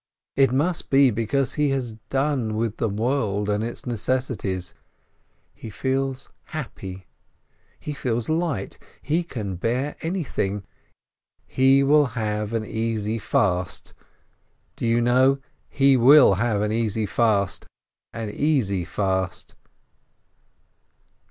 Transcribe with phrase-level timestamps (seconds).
[0.35, 4.73] It must be because he has done with the world and its necessities—
[5.61, 7.05] he feels happy—
[7.79, 8.79] he feels light—
[9.13, 10.63] he can bear anything—
[11.45, 13.93] he will have an easy fast—
[14.75, 15.37] do you know,
[15.69, 17.67] he will have an easy fast,
[18.11, 19.53] an easy fast